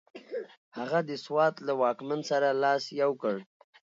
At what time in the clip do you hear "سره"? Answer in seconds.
2.31-2.47